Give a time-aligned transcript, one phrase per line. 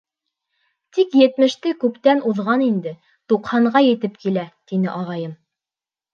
[0.97, 2.95] Тик етмеште күптән уҙған инде,
[3.33, 5.39] туҡһанға етеп килә,— тине ағайым.